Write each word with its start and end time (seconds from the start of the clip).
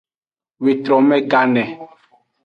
Wetrome 0.63 1.17
gane. 1.31 1.63